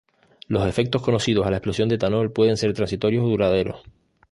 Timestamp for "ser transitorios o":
2.57-3.27